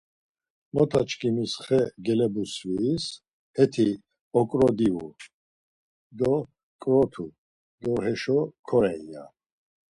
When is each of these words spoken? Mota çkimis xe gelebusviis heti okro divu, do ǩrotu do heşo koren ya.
Mota 0.73 1.01
çkimis 1.09 1.53
xe 1.65 1.81
gelebusviis 2.05 3.05
heti 3.57 3.87
okro 4.39 4.67
divu, 4.77 5.07
do 6.17 6.33
ǩrotu 6.81 7.27
do 7.81 7.91
heşo 8.03 8.39
koren 8.67 9.01
ya. 9.13 9.23